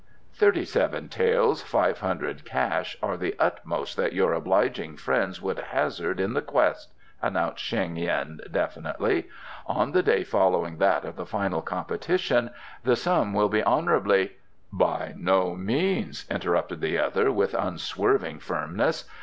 [0.33, 6.19] "Thirty seven taels, five hundred cash, are the utmost that your obliging friends would hazard
[6.19, 9.29] in the quest," announced Sheng yin definitely.
[9.67, 12.49] "On the day following that of the final competition
[12.83, 14.37] the sum will be honourably"
[14.87, 19.07] "By no means," interrupted the other, with unswerving firmness.